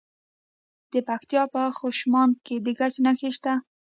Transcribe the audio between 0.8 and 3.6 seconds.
د پکتیکا په خوشامند کې د ګچ نښې شته.